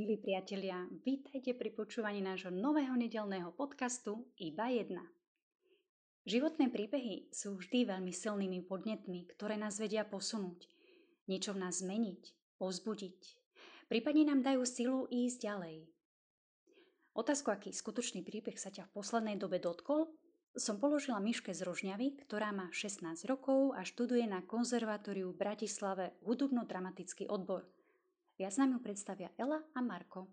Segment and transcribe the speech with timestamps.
[0.00, 5.04] Milí priatelia, vítajte pri počúvaní nášho nového nedelného podcastu Iba jedna.
[6.24, 10.72] Životné príbehy sú vždy veľmi silnými podnetmi, ktoré nás vedia posunúť,
[11.28, 13.20] niečo v nás zmeniť, pozbudiť.
[13.92, 15.84] Prípadne nám dajú silu ísť ďalej.
[17.12, 20.08] Otázku, aký skutočný príbeh sa ťa v poslednej dobe dotkol,
[20.56, 26.16] som položila Miške z Rožňavy, ktorá má 16 rokov a študuje na konzervatóriu v Bratislave
[26.24, 27.68] hudobno-dramatický odbor–
[28.40, 30.24] Viac nám ju predstavia Ela a Marko.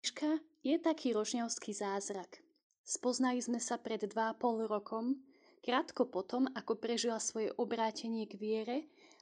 [0.00, 2.40] Miška je taký rožňavský zázrak.
[2.80, 5.20] Spoznali sme sa pred 2,5 rokom,
[5.60, 8.78] krátko potom, ako prežila svoje obrátenie k viere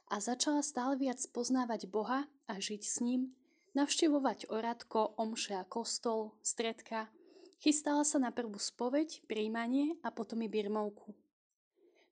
[0.07, 3.35] a začala stále viac poznávať Boha a žiť s ním,
[3.75, 7.11] navštevovať oradko, omše a kostol, stredka,
[7.59, 11.24] chystala sa na prvú spoveď, príjmanie a potom i birmovku.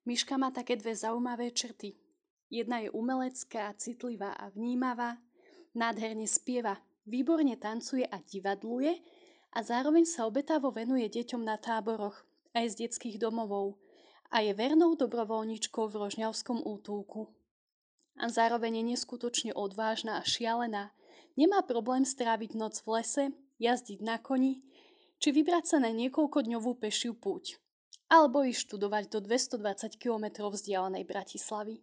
[0.03, 1.95] Myška má také dve zaujímavé črty.
[2.51, 5.15] Jedna je umelecká, citlivá a vnímavá,
[5.71, 6.75] nádherne spieva,
[7.07, 8.99] výborne tancuje a divadluje
[9.55, 12.19] a zároveň sa obetavo venuje deťom na táboroch,
[12.51, 13.79] aj z detských domovov
[14.27, 17.31] a je vernou dobrovoľničkou v Rožňavskom útulku.
[18.19, 20.91] A zároveň je neskutočne odvážna a šialená.
[21.39, 24.67] Nemá problém stráviť noc v lese, jazdiť na koni,
[25.23, 27.62] či vybrať sa na niekoľkodňovú pešiu púť
[28.13, 31.81] alebo ísť študovať do 220 km vzdialenej Bratislavy.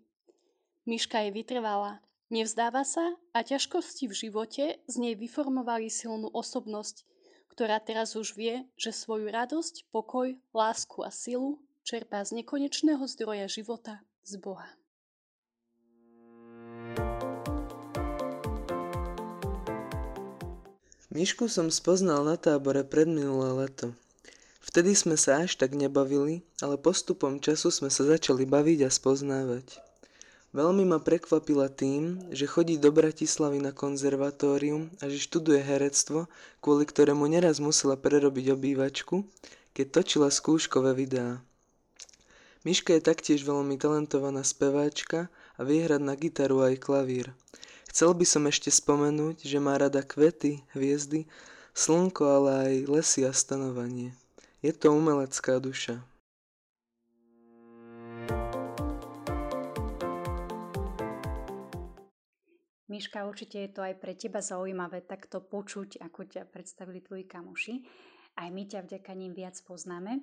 [0.87, 1.99] Miška je vytrvalá,
[2.31, 7.03] nevzdáva sa a ťažkosti v živote z nej vyformovali silnú osobnosť,
[7.51, 13.51] ktorá teraz už vie, že svoju radosť, pokoj, lásku a silu čerpá z nekonečného zdroja
[13.51, 14.71] života z Boha.
[21.11, 23.99] Mišku som spoznal na tábore pred minulé leto.
[24.61, 29.81] Vtedy sme sa až tak nebavili, ale postupom času sme sa začali baviť a spoznávať.
[30.51, 36.27] Veľmi ma prekvapila tým, že chodí do Bratislavy na konzervatórium a že študuje herectvo,
[36.59, 39.23] kvôli ktorému neraz musela prerobiť obývačku,
[39.73, 41.39] keď točila skúškové videá.
[42.67, 47.33] Miška je taktiež veľmi talentovaná speváčka a vie hrať na gitaru aj klavír.
[47.89, 51.25] Chcel by som ešte spomenúť, že má rada kvety, hviezdy,
[51.73, 54.13] slnko, ale aj lesy a stanovanie.
[54.61, 56.05] Je to umelecká duša.
[62.93, 67.75] Miška, určite je to aj pre teba zaujímavé takto počuť, ako ťa predstavili tvoji kamoši.
[68.37, 70.21] Aj my ťa vďaka ním viac poznáme.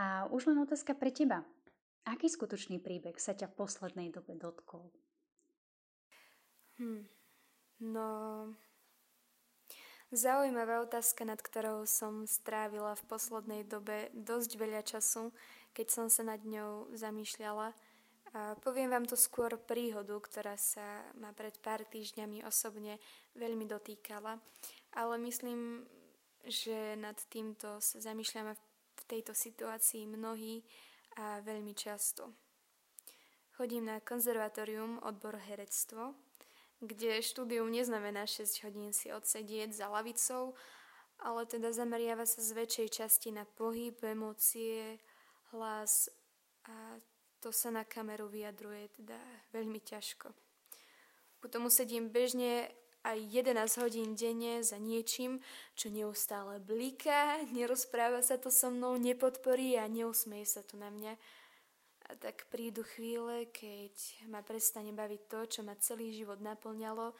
[0.00, 1.44] A už len otázka pre teba.
[2.08, 4.88] Aký skutočný príbeh sa ťa v poslednej dobe dotkol?
[6.80, 7.04] Hm.
[7.84, 8.08] No,
[10.14, 15.34] Zaujímavá otázka, nad ktorou som strávila v poslednej dobe dosť veľa času,
[15.74, 17.74] keď som sa nad ňou zamýšľala.
[18.30, 23.02] A poviem vám to skôr príhodu, ktorá sa ma pred pár týždňami osobne
[23.34, 24.38] veľmi dotýkala.
[24.94, 25.82] Ale myslím,
[26.46, 28.54] že nad týmto sa zamýšľame
[28.94, 30.62] v tejto situácii mnohí
[31.18, 32.30] a veľmi často.
[33.58, 36.14] Chodím na konzervatórium odbor herectvo
[36.86, 40.54] kde štúdium neznamená 6 hodín si odsedieť za lavicou,
[41.18, 45.00] ale teda zameriava sa z väčšej časti na pohyb, emócie,
[45.54, 46.10] hlas
[46.66, 46.98] a
[47.44, 49.20] to sa na kameru vyjadruje teda
[49.52, 50.32] veľmi ťažko.
[51.44, 52.72] Potom sedím bežne
[53.04, 55.44] aj 11 hodín denne za niečím,
[55.76, 61.20] čo neustále bliká, nerozpráva sa to so mnou, nepodporí a neusmeje sa to na mňa.
[62.04, 63.96] A tak prídu chvíle, keď
[64.28, 67.16] ma prestane baviť to, čo ma celý život naplňalo,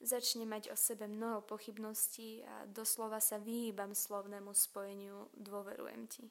[0.00, 6.24] začne mať o sebe mnoho pochybností a doslova sa vyhýbam slovnému spojeniu dôverujem ti.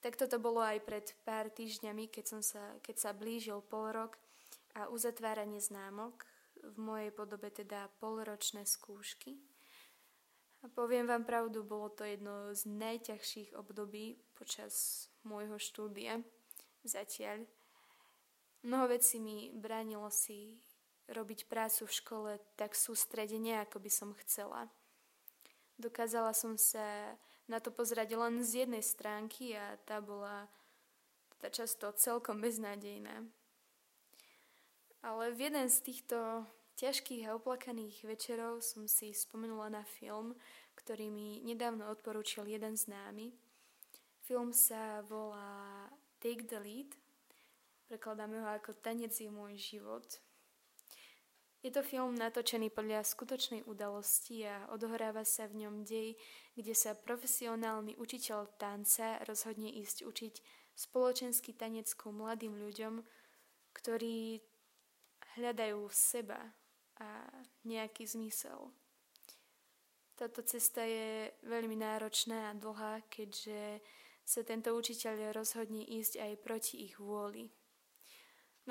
[0.00, 4.16] Tak toto bolo aj pred pár týždňami, keď, som sa, keď sa blížil pol rok
[4.72, 6.24] a uzatváranie známok,
[6.60, 9.36] v mojej podobe teda polročné skúšky.
[10.60, 16.20] A poviem vám pravdu, bolo to jedno z najťažších období počas môjho štúdia
[16.84, 17.44] zatiaľ.
[18.60, 20.60] Mnoho vecí mi bránilo si
[21.08, 24.68] robiť prácu v škole tak sústredene, ako by som chcela.
[25.80, 27.16] Dokázala som sa
[27.48, 30.46] na to pozerať len z jednej stránky a tá bola
[31.40, 33.24] tá často celkom beznádejná.
[35.00, 36.44] Ale v jeden z týchto
[36.76, 40.36] ťažkých a oplakaných večerov som si spomenula na film,
[40.76, 43.32] ktorý mi nedávno odporúčil jeden známy.
[44.20, 45.88] Film sa volá
[46.20, 46.92] Take the Lead.
[47.88, 50.04] Prekladáme ho ako Tanec je môj život.
[51.64, 56.16] Je to film natočený podľa skutočnej udalosti a odohráva sa v ňom dej,
[56.56, 60.34] kde sa profesionálny učiteľ tanca rozhodne ísť učiť
[60.76, 63.00] spoločenský tanec ku mladým ľuďom,
[63.76, 64.44] ktorí
[65.40, 66.40] hľadajú seba
[67.00, 67.08] a
[67.64, 68.72] nejaký zmysel.
[70.20, 73.80] Táto cesta je veľmi náročná a dlhá, keďže
[74.30, 77.50] sa tento učiteľ rozhodne ísť aj proti ich vôli.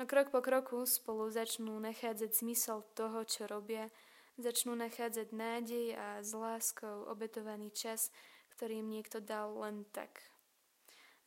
[0.00, 3.92] No krok po kroku spolu začnú nachádzať zmysel toho, čo robia,
[4.40, 8.08] začnú nachádzať nádej a s láskou obetovaný čas,
[8.56, 10.24] ktorý im niekto dal len tak.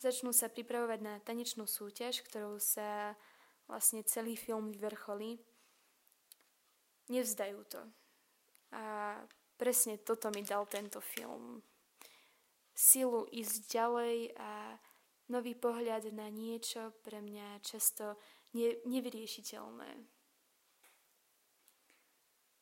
[0.01, 3.13] Začnú sa pripravovať na tanečnú súťaž, ktorou sa
[3.69, 5.37] vlastne celý film vyvrcholí.
[7.13, 7.81] Nevzdajú to.
[8.73, 9.13] A
[9.61, 11.61] presne toto mi dal tento film.
[12.73, 14.81] Silu ísť ďalej a
[15.29, 18.17] nový pohľad na niečo pre mňa často
[18.57, 19.89] ne- nevyriešiteľné.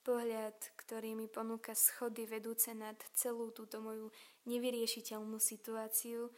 [0.01, 4.09] Pohľad, ktorý mi ponúka schody vedúce nad celú túto moju
[4.49, 6.33] nevyriešiteľnú situáciu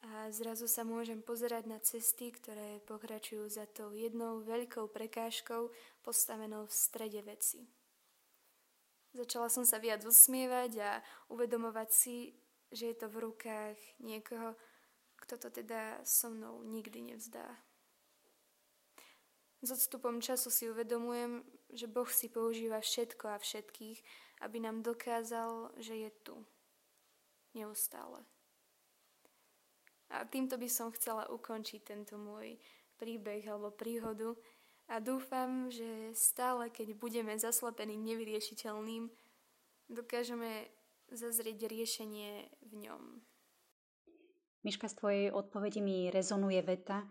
[0.00, 5.72] a zrazu sa môžem pozerať na cesty, ktoré pokračujú za tou jednou veľkou prekážkou
[6.04, 7.68] postavenou v strede veci.
[9.16, 10.90] Začala som sa viac usmievať a
[11.32, 12.36] uvedomovať si,
[12.72, 14.54] že je to v rukách niekoho,
[15.20, 17.58] kto to teda so mnou nikdy nevzdá.
[19.60, 24.00] S odstupom času si uvedomujem, že Boh si používa všetko a všetkých,
[24.40, 26.36] aby nám dokázal, že je tu.
[27.52, 28.24] Neustále.
[30.10, 32.56] A týmto by som chcela ukončiť tento môj
[32.96, 34.32] príbeh alebo príhodu,
[34.90, 39.06] a dúfam, že stále, keď budeme zaslepeným nevyriešiteľným,
[39.86, 40.66] dokážeme
[41.10, 43.02] zazrieť riešenie v ňom.
[44.60, 47.08] Miška, z tvojej odpovedi mi rezonuje veta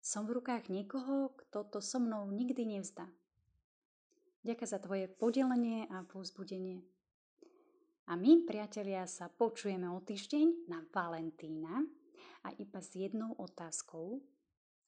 [0.00, 3.08] Som v rukách niekoho, kto to so mnou nikdy nevzdá.
[4.40, 6.80] Ďakujem za tvoje podelenie a povzbudenie.
[8.08, 11.84] A my, priatelia, sa počujeme o týždeň na Valentína
[12.42, 14.18] a iba s jednou otázkou.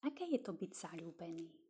[0.03, 1.62] Aké je to byť zalúbený?